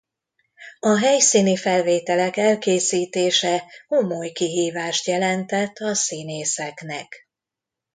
A 0.79 0.97
helyszíni 0.97 1.57
felvételek 1.57 2.37
elkészítése 2.37 3.63
komoly 3.87 4.29
kihívást 4.31 5.05
jelentett 5.07 5.77
a 5.77 5.93
színészeknek. 5.93 7.27